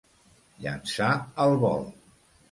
[0.65, 1.09] Llançar
[1.43, 1.85] al vol.